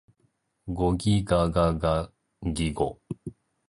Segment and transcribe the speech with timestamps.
[0.67, 2.11] ゴギガガガ
[2.43, 2.99] ギゴ